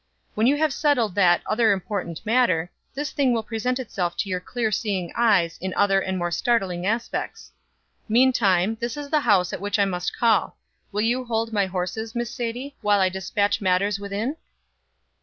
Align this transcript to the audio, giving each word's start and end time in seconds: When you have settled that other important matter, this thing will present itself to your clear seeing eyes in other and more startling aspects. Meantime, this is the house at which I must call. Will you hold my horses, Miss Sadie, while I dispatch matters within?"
When 0.33 0.47
you 0.47 0.55
have 0.55 0.73
settled 0.73 1.13
that 1.13 1.43
other 1.45 1.71
important 1.71 2.25
matter, 2.25 2.71
this 2.95 3.11
thing 3.11 3.33
will 3.33 3.43
present 3.43 3.77
itself 3.77 4.17
to 4.17 4.29
your 4.29 4.39
clear 4.39 4.71
seeing 4.71 5.11
eyes 5.15 5.59
in 5.59 5.75
other 5.75 5.99
and 6.01 6.17
more 6.17 6.31
startling 6.31 6.87
aspects. 6.87 7.51
Meantime, 8.09 8.77
this 8.79 8.97
is 8.97 9.11
the 9.11 9.19
house 9.19 9.53
at 9.53 9.61
which 9.61 9.77
I 9.77 9.85
must 9.85 10.17
call. 10.17 10.57
Will 10.91 11.01
you 11.03 11.25
hold 11.25 11.53
my 11.53 11.67
horses, 11.67 12.15
Miss 12.15 12.31
Sadie, 12.33 12.75
while 12.81 12.99
I 12.99 13.09
dispatch 13.09 13.61
matters 13.61 13.99
within?" 13.99 14.37